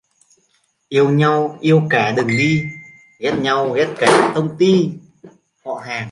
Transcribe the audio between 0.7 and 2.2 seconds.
Yêu nhau yêu cả